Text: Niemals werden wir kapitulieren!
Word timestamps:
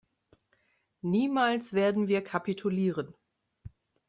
Niemals 1.03 1.73
werden 1.73 2.07
wir 2.07 2.23
kapitulieren! 2.23 3.13